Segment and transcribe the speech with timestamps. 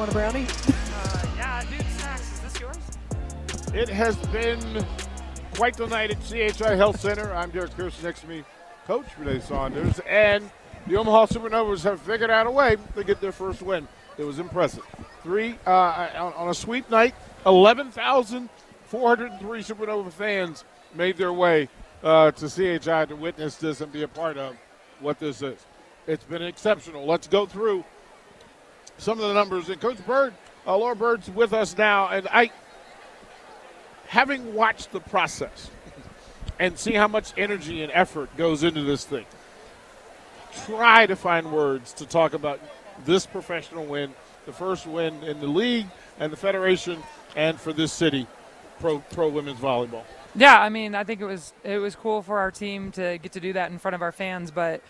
[0.00, 0.46] want a brownie?
[0.46, 2.32] Uh, yeah, dude, snacks.
[2.32, 2.78] Is this yours?
[3.74, 4.82] It has been
[5.54, 7.34] quite the night at CHI Health Center.
[7.34, 8.02] I'm Derek Pierce.
[8.02, 8.42] Next to me,
[8.86, 10.00] Coach Renee Saunders.
[10.08, 10.50] And
[10.86, 13.86] the Omaha Supernovas have figured out a way to get their first win.
[14.16, 14.86] It was impressive.
[15.22, 17.14] Three uh, on, on a sweep night,
[17.44, 20.64] 11,403 Supernova fans
[20.94, 21.68] made their way
[22.02, 24.56] uh, to CHI to witness this and be a part of
[25.00, 25.66] what this is.
[26.06, 27.04] It's been exceptional.
[27.04, 27.84] Let's go through
[29.00, 29.68] some of the numbers.
[29.68, 30.34] And Coach Bird,
[30.66, 32.50] uh, Laura Bird's with us now, and I,
[34.06, 35.70] having watched the process
[36.58, 39.24] and see how much energy and effort goes into this thing,
[40.66, 42.60] try to find words to talk about
[43.06, 44.12] this professional win,
[44.46, 45.86] the first win in the league
[46.18, 47.02] and the federation,
[47.34, 48.26] and for this city,
[48.78, 50.04] pro pro women's volleyball.
[50.34, 53.32] Yeah, I mean, I think it was it was cool for our team to get
[53.32, 54.82] to do that in front of our fans, but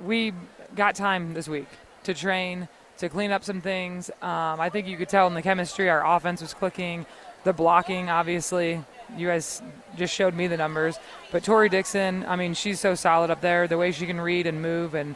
[0.00, 0.32] we
[0.74, 1.68] got time this week
[2.02, 4.10] to train, to clean up some things.
[4.22, 7.06] Um, I think you could tell in the chemistry, our offense was clicking,
[7.44, 8.84] the blocking, obviously.
[9.16, 9.62] You guys
[9.96, 10.98] just showed me the numbers,
[11.30, 13.68] but Tori Dixon, I mean, she's so solid up there.
[13.68, 15.14] The way she can read and move, and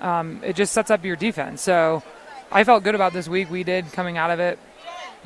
[0.00, 1.62] um, it just sets up your defense.
[1.62, 2.02] So
[2.52, 3.50] I felt good about this week.
[3.50, 4.58] We did coming out of it.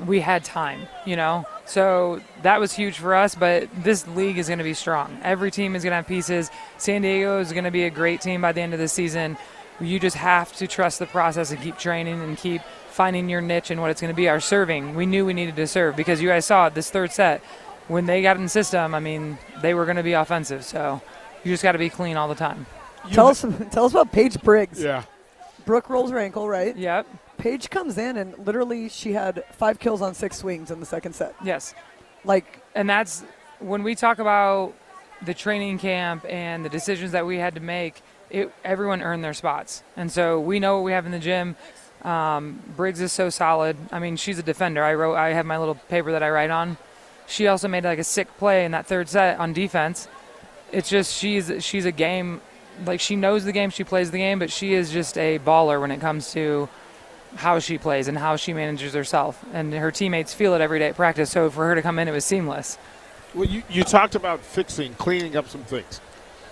[0.04, 1.46] We had time, you know.
[1.66, 3.34] So that was huge for us.
[3.34, 5.18] But this league is going to be strong.
[5.22, 6.50] Every team is going to have pieces.
[6.78, 9.36] San Diego is going to be a great team by the end of the season.
[9.80, 13.70] You just have to trust the process and keep training and keep finding your niche
[13.70, 14.28] and what it's going to be.
[14.28, 17.10] Our serving, we knew we needed to serve because you guys saw it this third
[17.10, 17.42] set
[17.88, 18.94] when they got in the system.
[18.94, 20.64] I mean, they were going to be offensive.
[20.64, 21.02] So
[21.42, 22.66] you just got to be clean all the time.
[23.12, 24.82] Tell us, tell us about Paige Briggs.
[24.82, 25.02] Yeah.
[25.66, 26.76] Brooke rolls her ankle, right?
[26.76, 27.06] Yep.
[27.36, 31.14] Paige comes in and literally she had five kills on six swings in the second
[31.14, 31.34] set.
[31.44, 31.74] Yes.
[32.24, 33.24] Like, and that's
[33.58, 34.74] when we talk about
[35.22, 38.02] the training camp and the decisions that we had to make.
[38.34, 41.54] It, everyone earned their spots, and so we know what we have in the gym.
[42.02, 43.76] Um, Briggs is so solid.
[43.92, 44.82] I mean, she's a defender.
[44.82, 46.76] I wrote, I have my little paper that I write on.
[47.28, 50.08] She also made like a sick play in that third set on defense.
[50.72, 52.40] It's just she's she's a game,
[52.84, 55.80] like she knows the game, she plays the game, but she is just a baller
[55.80, 56.68] when it comes to
[57.36, 59.44] how she plays and how she manages herself.
[59.52, 61.30] And her teammates feel it every day at practice.
[61.30, 62.78] So for her to come in, it was seamless.
[63.32, 66.00] Well, you, you talked about fixing, cleaning up some things.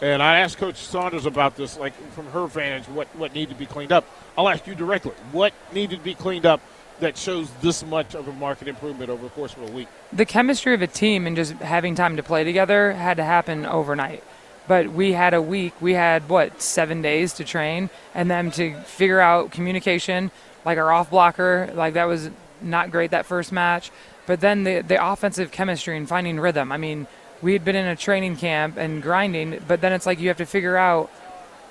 [0.02, 3.58] And I asked Coach Saunders about this, like from her vantage, what, what needed to
[3.58, 4.04] be cleaned up.
[4.36, 5.12] I'll ask you directly.
[5.30, 6.60] What needed to be cleaned up
[6.98, 9.86] that shows this much of a market improvement over the course of a week?
[10.12, 13.64] The chemistry of a team and just having time to play together had to happen
[13.64, 14.24] overnight.
[14.66, 18.74] But we had a week, we had what, seven days to train, and then to
[18.82, 20.32] figure out communication,
[20.64, 22.28] like our off blocker, like that was
[22.60, 23.92] not great that first match.
[24.26, 26.70] But then the the offensive chemistry and finding rhythm.
[26.70, 27.08] I mean,
[27.42, 30.38] we had been in a training camp and grinding, but then it's like you have
[30.38, 31.10] to figure out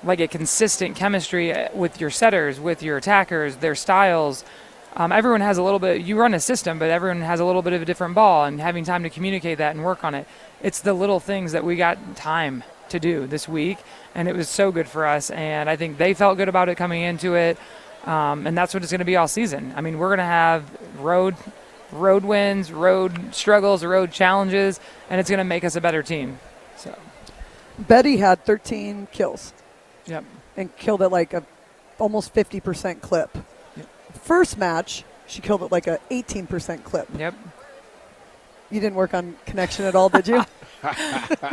[0.04, 4.44] like a consistent chemistry with your setters, with your attackers, their styles.
[4.94, 6.02] Um, everyone has a little bit.
[6.02, 8.60] You run a system, but everyone has a little bit of a different ball, and
[8.60, 10.26] having time to communicate that and work on it.
[10.62, 13.78] It's the little things that we got time to do this week,
[14.14, 15.30] and it was so good for us.
[15.30, 17.56] And I think they felt good about it coming into it.
[18.04, 19.72] Um, and that's what it's going to be all season.
[19.76, 20.64] I mean, we're going to have
[20.98, 21.36] road
[21.92, 24.80] road wins, road struggles, road challenges,
[25.10, 26.38] and it's going to make us a better team.
[26.76, 26.96] So
[27.78, 29.52] Betty had 13 kills.
[30.06, 30.24] Yep.
[30.56, 31.42] And killed it like a
[31.98, 33.36] almost 50% clip.
[33.76, 33.86] Yep.
[34.22, 37.08] First match, she killed it like a 18% clip.
[37.16, 37.34] Yep.
[38.70, 40.36] You didn't work on connection at all, did you?
[40.82, 40.90] uh,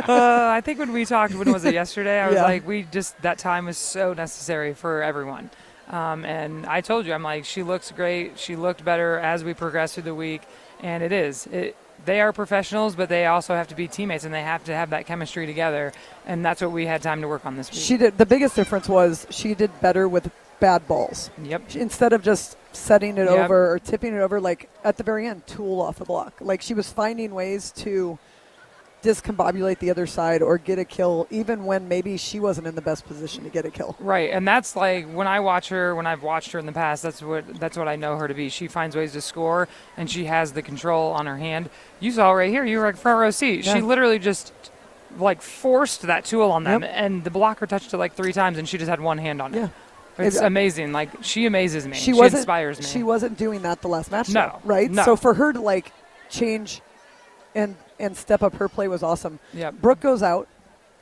[0.08, 2.18] I think when we talked, when was it yesterday?
[2.18, 2.42] I was Yeah.
[2.42, 5.50] like, we just that time was so necessary for everyone.
[5.90, 8.38] Um, and I told you, I'm like, she looks great.
[8.38, 10.42] She looked better as we progressed through the week,
[10.80, 11.46] and it is.
[11.48, 14.74] It, they are professionals, but they also have to be teammates, and they have to
[14.74, 15.92] have that chemistry together.
[16.26, 17.80] And that's what we had time to work on this week.
[17.80, 18.16] She did.
[18.16, 20.30] The biggest difference was she did better with
[20.60, 21.30] bad balls.
[21.42, 21.62] Yep.
[21.68, 23.44] She- Instead of just setting it Yep.
[23.44, 26.34] over or tipping it over, like at the very end, tool off the block.
[26.40, 28.18] Like she was finding ways to
[29.02, 32.82] discombobulate the other side or get a kill, even when maybe she wasn't in the
[32.82, 33.96] best position to get a kill.
[33.98, 37.02] Right, and that's like when I watch her, when I've watched her in the past,
[37.02, 38.48] that's what that's what I know her to be.
[38.48, 41.70] She finds ways to score, and she has the control on her hand.
[41.98, 43.64] You saw right here, you were like front row seat.
[43.64, 43.74] Yeah.
[43.74, 44.52] She literally just
[45.18, 46.90] like forced that tool on them, Yep.
[46.94, 49.54] and the blocker touched it like three times, and she just had one hand on
[49.54, 49.58] it.
[49.58, 49.68] Yeah.
[50.18, 50.92] It's It- uh, amazing.
[50.92, 51.96] Like she amazes me.
[51.96, 52.40] She wasn't.
[52.40, 52.84] inspires me.
[52.84, 54.28] She wasn't doing that the last match.
[54.28, 54.90] No, though, right?
[54.90, 55.04] no.
[55.04, 55.92] So for her to like
[56.28, 56.82] change
[57.54, 59.38] and and step up her play was awesome.
[59.52, 59.74] Yep.
[59.80, 60.48] Brooke goes out,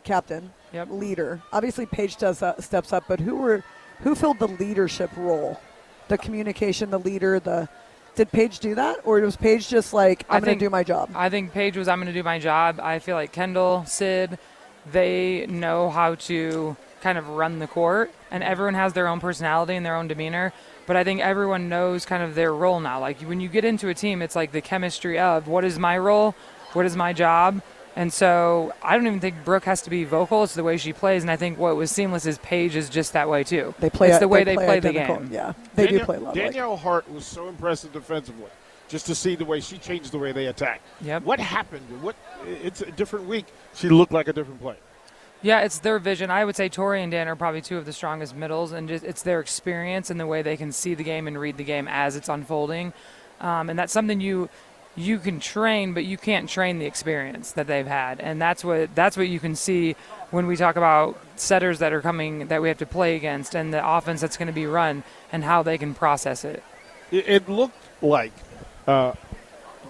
[0.04, 0.88] captain, Yep.
[0.90, 1.40] leader.
[1.52, 3.62] Obviously, Paige does uh, steps up, but who were
[4.00, 5.60] who filled the leadership role?
[6.08, 7.68] The communication, the leader, the
[8.14, 11.10] did Paige do that, or was Paige just like I'm going to do my job?
[11.14, 12.80] I think Paige was I'm going to do my job.
[12.80, 14.38] I feel like Kendall, Sid,
[14.90, 19.76] they know how to kind of run the court, and everyone has their own personality
[19.76, 20.52] and their own demeanor.
[20.88, 22.98] But I think everyone knows kind of their role now.
[22.98, 25.98] Like when you get into a team, it's like the chemistry of what is my
[25.98, 26.34] role,
[26.72, 27.60] what is my job.
[27.94, 30.44] And so I don't even think Brooke has to be vocal.
[30.44, 33.12] It's the way she plays, and I think what was seamless is Paige is just
[33.12, 33.74] that way too.
[33.80, 34.08] They play.
[34.08, 35.28] It's the way they, play, the game.
[35.30, 36.36] Yeah, they Danielle, do play a lot.
[36.36, 38.50] like- Danielle Hart was so impressive defensively,
[38.88, 40.80] just to see the way she changed the way they attack.
[41.02, 41.24] Yep.
[41.24, 41.84] What happened?
[42.00, 42.16] What?
[42.46, 43.44] It's a different week.
[43.74, 44.78] She looked like a different player.
[45.40, 46.30] Yeah, it's their vision.
[46.30, 49.04] I would say Tori and Dan are probably two of the strongest middles, and just,
[49.04, 51.86] it's their experience and the way they can see the game and read the game
[51.88, 52.92] as it's unfolding.
[53.40, 54.48] Um, and that's something you
[54.96, 58.92] you can train, but you can't train the experience that they've had, and that's what
[58.96, 59.94] that's what you can see
[60.30, 63.72] when we talk about setters that are coming that we have to play against and
[63.72, 66.64] the offense that's going to be run and how they can process it.
[67.12, 68.32] It, it looked like
[68.88, 69.12] uh,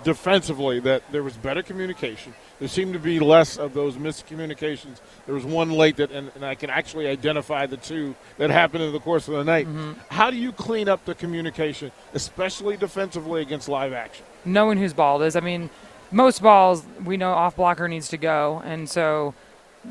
[0.05, 2.35] defensively that there was better communication.
[2.58, 5.00] There seemed to be less of those miscommunications.
[5.26, 8.82] There was one late that, and, and I can actually identify the two that happened
[8.82, 9.66] in the course of the night.
[9.66, 9.93] Mm-hmm.
[10.10, 14.25] How do you clean up the communication, especially defensively against live action?
[14.44, 15.37] knowing whose ball it is.
[15.37, 15.70] I mean,
[16.10, 19.34] most balls we know off blocker needs to go, and so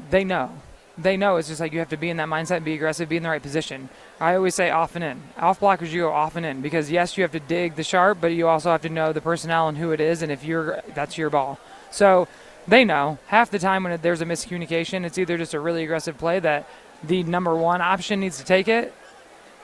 [0.09, 0.51] they know.
[0.97, 3.07] They know it's just like you have to be in that mindset, and be aggressive,
[3.07, 3.89] be in the right position.
[4.19, 5.21] I always say off and in.
[5.37, 8.17] Off blockers, you go off and in because yes, you have to dig the sharp,
[8.19, 10.81] but you also have to know the personnel and who it is, and if you're
[10.95, 11.59] that's your ball.
[11.91, 12.27] So
[12.67, 13.17] they know.
[13.27, 16.67] Half the time when there's a miscommunication, it's either just a really aggressive play that
[17.03, 18.93] the number one option needs to take it,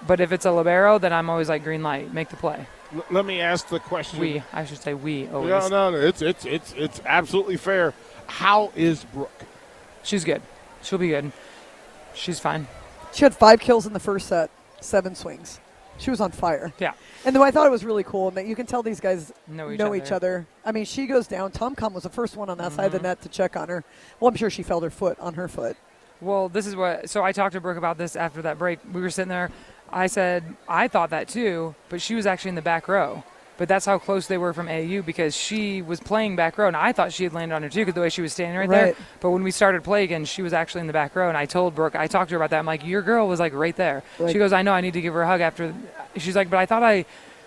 [0.06, 2.68] but if it's a libero, then I'm always like green light, make the play.
[2.96, 4.20] L- let me ask the question.
[4.20, 5.50] We, I should say we always.
[5.50, 5.98] No, no, no.
[5.98, 7.94] It's it's it's it's absolutely fair.
[8.28, 9.46] How is Brooke?
[10.04, 10.42] She's good.
[10.82, 11.32] She'll be good.
[12.14, 12.68] She's fine.
[13.14, 14.50] She had five kills in the first set,
[14.82, 15.60] seven swings.
[16.04, 16.74] She was on fire.
[16.80, 16.94] Yeah.
[17.26, 19.32] And though I thought it was really cool, and that you can tell these guys
[19.48, 19.96] Know each know other.
[19.96, 20.48] each other.
[20.66, 21.52] I mean, she goes down.
[21.52, 23.08] Tom Com was the first one on that side of the Mm-hmm.
[23.08, 23.84] net to check on her.
[24.20, 25.78] Well, I'm sure she felt her foot on her foot.
[26.22, 27.10] Well, this is what.
[27.10, 28.80] So I talked to Brooke about this after that break.
[28.94, 29.50] We were sitting there.
[29.92, 33.24] I said I thought that too, but she was actually in the back row.
[33.64, 36.76] But that's how close they were from AU because she was playing back row, and
[36.76, 38.68] I thought she had landed on her too because the way she was standing right,
[38.68, 38.84] Right.
[38.88, 38.96] there.
[39.22, 41.46] But when we started play again, she was actually in the back row, and I
[41.46, 42.60] told Brooke, I talked to her about that.
[42.60, 44.04] I'm like, your girl was like right there.
[44.20, 45.74] Like- she goes, I know, I need to give her a hug after.
[46.18, 47.06] She's like, but I thought I,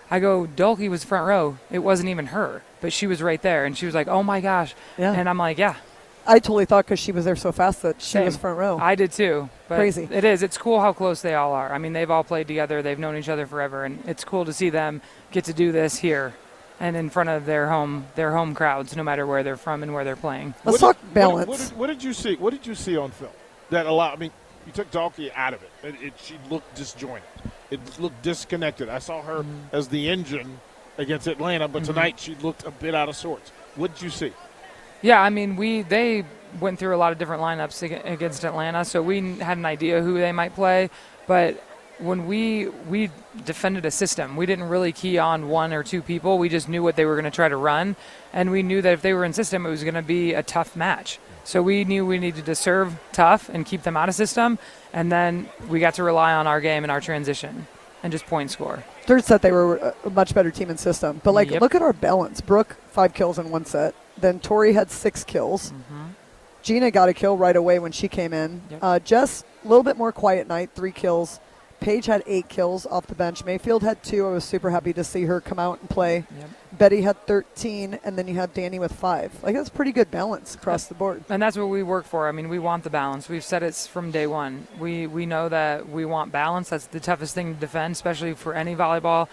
[0.09, 1.59] I go, Dolke was front row.
[1.69, 4.41] It wasn't even her, but she was right there, and she was like, oh my
[4.41, 4.73] gosh.
[4.97, 5.11] Yeah.
[5.13, 5.75] And I'm like, yeah,
[6.27, 8.25] I totally thought because she was there so fast that she Same.
[8.25, 8.77] was front row.
[8.77, 9.49] I did too.
[9.69, 10.07] But Crazy.
[10.11, 10.43] It is.
[10.43, 11.71] It's cool how close they all are.
[11.73, 12.81] I mean, they've all played together.
[12.81, 15.01] They've known each other forever, and it's cool to see them
[15.31, 16.33] get to do this here
[16.79, 19.93] and in front of their home their home crowds, no matter where they're from and
[19.93, 20.53] where they're playing.
[20.65, 21.47] Let's What talk did- balance.
[21.47, 22.35] What did, what, did, you see?
[22.35, 23.31] What did you see on film
[23.71, 24.13] that allowed?
[24.13, 24.31] I mean,
[24.65, 25.71] you took Dalkey out of it.
[25.83, 26.13] It, it.
[26.21, 27.23] She looked disjointed.
[27.71, 28.89] It looked disconnected.
[28.89, 29.75] I saw her Mm-hmm.
[29.75, 30.59] as the engine
[30.97, 33.51] against Atlanta, but tonight she looked a bit out of sorts.
[33.75, 34.33] What did you see?
[35.07, 36.25] Yeah, I mean, we they
[36.59, 40.15] went through a lot of different lineups against Atlanta, so we had an idea who
[40.15, 40.89] they might play.
[41.27, 41.63] But
[41.99, 43.09] when we we
[43.45, 46.37] defended a system, we didn't really key on one or two people.
[46.37, 47.95] We just knew what they were going to try to run,
[48.33, 50.43] and we knew that if they were in system, it was going to be a
[50.43, 51.19] tough match.
[51.45, 54.59] So we knew we needed to serve tough and keep them out of system,
[54.91, 57.67] and then we got to rely on our game and our transition
[58.03, 58.83] and just point score.
[59.05, 61.21] Third set, they were a- much better team in system.
[61.23, 61.61] But like, Yep.
[61.61, 62.41] look at our balance.
[62.41, 63.95] Brooke five kills in one set.
[64.19, 65.73] Then Tori had six kills.
[66.63, 68.61] Gina got a kill right away when she came in.
[68.69, 68.79] Yep.
[68.81, 71.39] Uh, Jess a little bit more quiet night, three kills.
[71.79, 73.45] Paige had eight kills off the bench.
[73.45, 74.25] Mayfield had two.
[74.25, 76.25] I was super happy to see her come out and play.
[76.37, 76.49] Yep.
[76.73, 79.31] Betty had 13, and then you had Danny with five.
[79.43, 81.23] Like that's pretty good balance across the board.
[81.29, 82.27] And that's what we work for.
[82.27, 83.29] I mean, we want the balance.
[83.29, 84.67] We've said it from day one.
[84.79, 86.69] We we know that we want balance.
[86.69, 89.27] That's the toughest thing to defend, especially for any volleyball.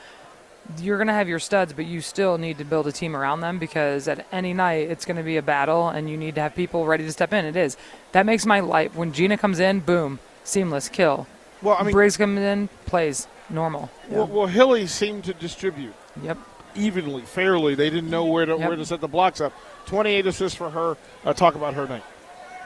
[0.81, 3.41] You're going to have your studs, but you still need to build a team around
[3.41, 6.41] them because at any night it's going to be a battle, and you need to
[6.41, 7.45] have people ready to step in.
[7.45, 7.77] It is.
[8.13, 8.95] That makes my life.
[8.95, 11.27] When Gina comes in, boom, seamless kill.
[11.63, 13.91] Well, I mean, Briggs comes in, plays normal.
[14.09, 16.39] well, well, Hilley seemed to distribute Yep.
[16.75, 17.75] evenly, fairly.
[17.75, 18.69] They didn't know where to Yep.
[18.69, 19.53] where to set the blocks up.
[19.87, 20.97] Twenty-eight assists for her.
[21.27, 22.03] Uh, talk about her night.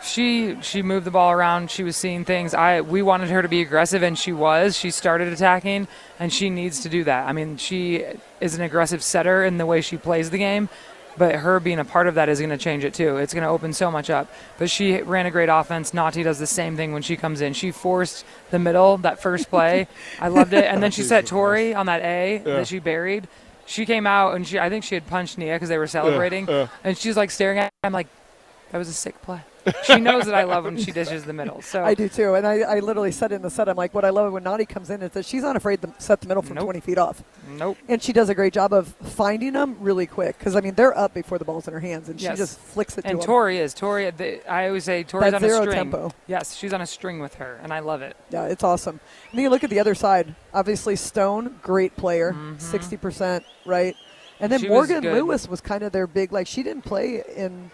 [0.02, 1.70] She she moved the ball around.
[1.70, 2.54] She was seeing things.
[2.54, 4.76] I we wanted her to be aggressive and she was.
[4.76, 5.88] She started attacking
[6.18, 7.28] and she needs to do that.
[7.28, 8.04] I mean she
[8.40, 10.68] is an aggressive setter in the way she plays the game
[11.16, 13.16] but her being a part of that is going to change it too.
[13.16, 14.32] It's going to open so much up.
[14.56, 15.92] But she ran a great offense.
[15.92, 17.54] Nati does the same thing when she comes in.
[17.54, 19.88] She forced the middle that first play.
[20.20, 20.64] I loved it.
[20.66, 22.42] And then she set tori on that a Yeah.
[22.58, 23.26] that she buried.
[23.66, 26.46] She came out and she i think she had punched nia because they were celebrating.
[26.48, 26.68] yeah.
[26.84, 28.06] and she's like staring at i'm like
[28.70, 29.40] That was a sick play.
[29.84, 31.60] She knows that I love when she dishes the middle.
[31.60, 34.02] So I do too, and I, I literally said in the set, I'm like, what
[34.04, 36.42] I love when Nadi comes in is that she's not afraid to set the middle
[36.42, 36.64] from Nope.
[36.64, 37.76] 20 feet off, nope.
[37.87, 40.38] and she does a great job of finding them really quick.
[40.38, 42.32] Because I mean, they're up before the ball's in her hands, and Yes.
[42.32, 43.26] she just flicks it And to.
[43.26, 44.10] Tori is Tori.
[44.10, 45.76] The, I always say Tori's That on a zero string.
[45.76, 46.12] tempo.
[46.26, 48.16] Yes, she's on a string with her, and I love it.
[48.30, 49.00] Yeah, it's awesome.
[49.30, 50.34] And then you look at the other side.
[50.54, 52.58] Obviously, Stone, great player, Mhm.
[52.60, 53.94] 60 percent, right?
[54.40, 55.12] And then She Morgan good.
[55.12, 56.32] Lewis was kind of their big.
[56.32, 57.70] Like she didn't play in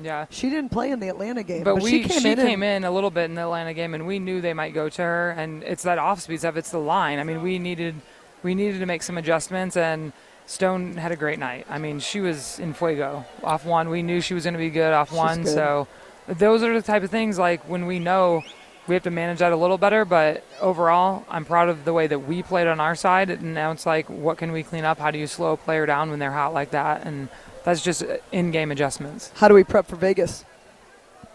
[0.00, 0.26] Yeah.
[0.30, 2.36] she didn't play in the Atlanta game, But, but, we she came in.
[2.38, 4.88] came in a little bit in the Atlanta game, and we knew they might go
[4.88, 5.30] to her.
[5.32, 6.56] And it's that off speed stuff.
[6.56, 7.18] It's the line.
[7.18, 7.94] I mean, we needed
[8.42, 10.12] we needed to make some adjustments, and
[10.46, 11.66] Stone had a great night.
[11.70, 13.88] I mean, she was in fuego off one.
[13.88, 15.42] We knew she was going to be good off She's one.
[15.44, 15.54] good.
[15.54, 15.88] So
[16.26, 18.42] those are the type of things like when we know
[18.86, 20.04] we have to manage that a little better.
[20.04, 23.30] But overall, I'm proud of the way that we played on our side.
[23.30, 24.98] And now it's like, what can we clean up?
[24.98, 27.06] How do you slow a player down when they're hot like that?
[27.06, 27.30] And
[27.64, 29.32] that's just uh, in-game adjustments.
[29.36, 30.44] How do we prep for Vegas?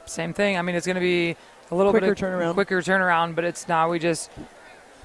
[0.05, 0.57] Same thing.
[0.57, 1.35] I mean, it's going to be
[1.71, 2.53] a little Quicker bit of turnaround.
[2.53, 4.31] quicker turnaround, but it's now we just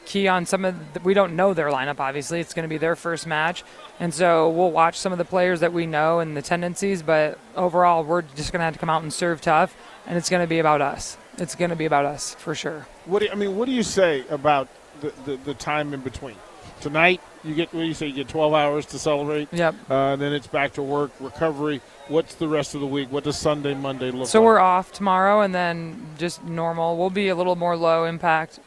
[0.06, 0.94] key on some of.
[0.94, 2.00] The, we don't know their lineup.
[2.00, 3.64] Obviously, it's going to be their first match,
[4.00, 7.02] and so we'll watch some of the players that we know and the tendencies.
[7.02, 9.76] But overall, we're just going to have to come out and serve tough,
[10.06, 11.18] and it's going to be about us.
[11.36, 12.86] It's going to be about us for sure.
[13.06, 14.68] What do you, I mean, what do you say about
[15.00, 16.36] the, the, the time in between?
[16.84, 18.08] Tonight, you get what do you say?
[18.08, 19.48] You get 12 hours to celebrate.
[19.54, 19.74] Yep.
[19.88, 21.80] Uh, then it's back to work, recovery.
[22.08, 23.10] What's the rest of the week?
[23.10, 24.28] What does Sunday, Monday look like?
[24.28, 24.44] So like?
[24.44, 26.98] we're off tomorrow, and then just normal.
[26.98, 28.60] We'll be a little more low impact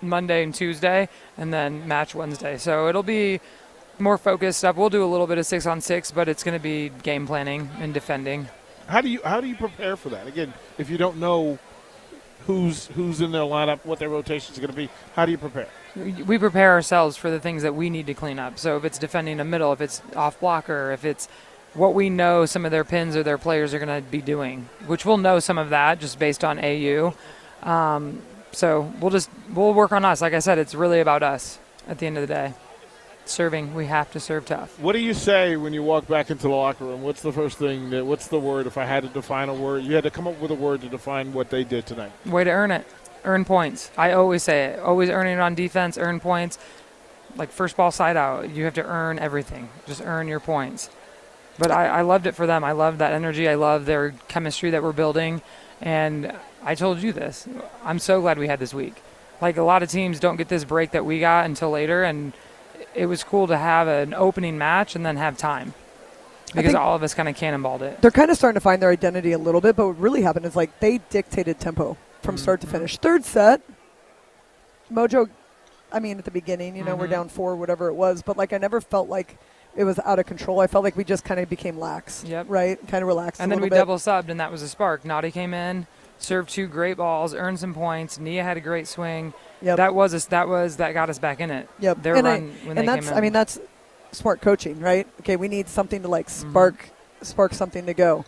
[0.00, 2.58] Monday and Tuesday, and then match Wednesday.
[2.58, 3.40] So it'll be
[3.98, 4.76] more focused stuff.
[4.76, 7.26] We'll do a little bit of six on six, but it's going to be game
[7.26, 8.46] planning and defending.
[8.86, 10.28] How do you how do you prepare for that?
[10.28, 11.58] Again, if you don't know
[12.46, 15.38] who's who's in their lineup, what their rotation is going to be, how do you
[15.38, 15.66] prepare?
[15.96, 18.58] We prepare ourselves for the things that we need to clean up.
[18.58, 21.28] So if it's defending a middle, if it's off blocker, if it's
[21.74, 24.68] what we know some of their pins or their players are going to be doing,
[24.86, 27.14] which we'll know some of that just based on AU.
[27.62, 30.20] Um, so we'll just we'll work on us.
[30.20, 32.54] Like I said, it's really about us at the end of the day.
[33.26, 34.78] Serving, we have to serve tough.
[34.80, 37.02] What do you say when you walk back into the locker room?
[37.02, 39.84] What's the first thing that what's the word if I had to define a word?
[39.84, 42.12] You had to come up with a word to define what they did tonight.
[42.24, 42.86] Way to earn it.
[43.24, 43.90] Earn points.
[43.96, 44.78] I always say it.
[44.78, 46.58] Always earning it on defense, earn points.
[47.36, 49.68] Like first ball side out, you have to earn everything.
[49.86, 50.90] Just earn your points.
[51.58, 52.64] But I, I loved it for them.
[52.64, 53.48] I loved that energy.
[53.48, 55.42] I love their chemistry that we're building.
[55.80, 56.32] And
[56.62, 57.46] I told you this.
[57.84, 58.94] I'm so glad we had this week.
[59.40, 62.04] Like a lot of teams don't get this break that we got until later.
[62.04, 62.32] And
[62.94, 65.74] it was cool to have an opening match and then have time.
[66.54, 68.00] Because all of us kind of cannonballed it.
[68.00, 70.46] They're kind of starting to find their identity a little bit, but what really happened
[70.46, 72.98] is like they dictated tempo from start to finish.
[72.98, 73.60] Third set,
[74.92, 75.28] Mojo.
[75.90, 77.10] I mean, at the beginning, you know, we're Mhm.
[77.10, 79.38] down four, whatever it was, but like I never felt like
[79.74, 80.60] it was out of control.
[80.60, 82.46] I felt like we just kind of became lax, Yep.
[82.48, 82.78] right?
[82.88, 83.40] Kind of relaxed.
[83.40, 83.76] And then we bit.
[83.76, 85.04] double subbed, and that was a spark.
[85.04, 85.86] Nadi came in,
[86.18, 88.18] served two great balls, earned some points.
[88.18, 89.32] Nia had a great swing.
[89.62, 89.76] Yep.
[89.78, 90.26] That was us.
[90.26, 91.68] That was that got us back in it.
[91.78, 92.02] Yep.
[92.02, 93.18] Their and I- run when they and that's came in.
[93.18, 93.58] I mean that's
[94.12, 95.06] smart coaching, right?
[95.20, 96.50] Okay, we need something to like Mhm.
[96.50, 96.90] spark
[97.22, 98.24] spark something to go.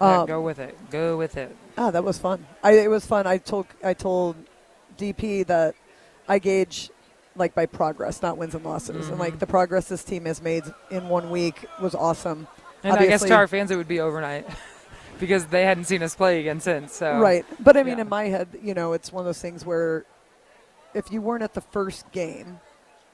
[0.00, 0.76] Yeah, Um, go with it.
[0.90, 1.54] Go with it.
[1.78, 2.46] Ah, that was fun.
[2.62, 3.26] I it was fun.
[3.26, 4.36] I told I told
[4.98, 5.74] DP that
[6.28, 6.90] I gauge
[7.36, 9.08] like by progress, not wins and losses.
[9.08, 9.38] And like Mhm.
[9.40, 12.46] the progress this team has made in one week was awesome.
[12.84, 14.46] And I guess to our fans, it would be overnight
[15.18, 16.92] because they hadn't seen us play again since.
[16.94, 17.44] So Right.
[17.60, 18.02] But I mean yeah.
[18.02, 20.04] in my head, you know, it's one of those things where
[20.92, 22.60] if you weren't at the first game,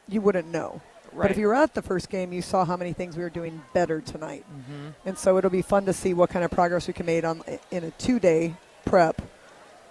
[0.08, 0.80] you wouldn't know.
[1.12, 1.22] Right.
[1.22, 3.30] But if you were at the first game, you saw how many things we were
[3.30, 4.44] doing better tonight.
[4.50, 4.94] Mhm.
[5.06, 7.42] And so it'll be fun to see what kind of progress we can make on
[7.70, 9.20] in a two-day prep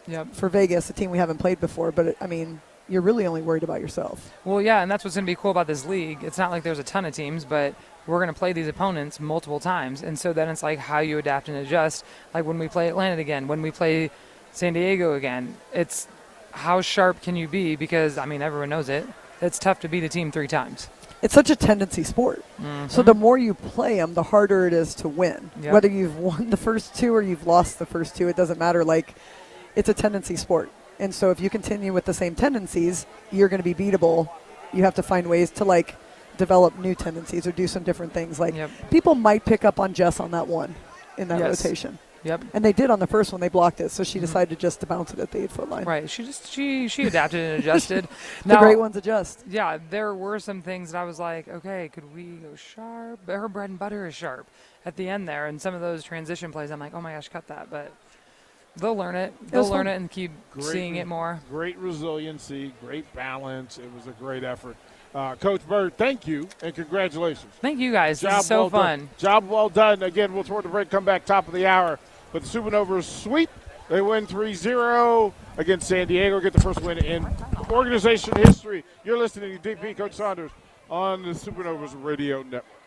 [0.07, 0.33] Yep.
[0.33, 1.91] for Vegas, a team we haven't played before.
[1.91, 4.31] But I mean, you're really only worried about yourself.
[4.43, 6.23] Well, yeah, and that's what's going to be cool about this league.
[6.23, 7.75] It's not like there's a ton of teams, but
[8.07, 10.01] we're going to play these opponents multiple times.
[10.01, 12.03] And so then it's like how you adapt and adjust.
[12.33, 14.09] Like when we play Atlanta again, when we play
[14.51, 16.07] San Diego again, it's
[16.51, 17.75] how sharp can you be?
[17.75, 19.05] Because, I mean, everyone knows it.
[19.41, 20.89] It's tough to beat a team three times.
[21.21, 22.43] It's such a tendency sport.
[22.87, 23.05] So Mhm.
[23.05, 25.51] the more you play them, the harder it is to win.
[25.61, 25.73] Yep.
[25.73, 28.85] Whether you've won the first two or you've lost the first two, it doesn't matter.
[28.85, 29.15] Like,
[29.75, 30.69] it's a tendency sport.
[30.97, 34.29] And so if you continue with the same tendencies, you're going to be beatable.
[34.73, 35.95] You have to find ways to like
[36.37, 38.39] develop new tendencies or do some different things.
[38.39, 38.69] Like Yep.
[38.89, 40.75] people might pick up on Jess on that one
[41.17, 41.63] in that Yes.
[41.63, 41.99] rotation.
[42.23, 42.43] Yep.
[42.53, 43.39] And they did on the first one.
[43.39, 45.85] They blocked it, so she decided just to bounce it at the eight foot line.
[45.85, 46.09] Right.
[46.09, 48.07] She just she she adapted and adjusted.
[48.45, 49.43] The now, great ones adjust.
[49.47, 53.19] yeah, there were some things that I was like, okay, could we go sharp?
[53.27, 54.47] Her bread and butter is sharp
[54.85, 57.29] at the end there, and some of those transition plays, I'm like, oh my gosh,
[57.29, 57.69] cut that.
[57.69, 57.91] But
[58.77, 59.33] they'll learn it.
[59.51, 59.93] They'll was learn fun.
[59.93, 61.39] it and keep Great seeing it more.
[61.49, 63.77] Great resiliency, great balance.
[63.77, 64.75] It was a great effort.
[65.13, 67.51] Uh, Coach Bird, thank you and congratulations.
[67.61, 68.21] Thank you guys.
[68.21, 68.99] This Job is so well fun.
[68.99, 69.09] Done.
[69.17, 70.03] Job well done.
[70.03, 70.89] Again, we'll toward the break.
[70.91, 71.99] Come back top of the hour.
[72.31, 73.49] But the Supernovas sweep.
[73.89, 77.27] They win 3 0 against San Diego, get the first win in
[77.71, 78.83] organization history.
[79.03, 80.51] You're listening to DP Coach Saunders
[80.89, 82.78] on the Supernovas Radio Network.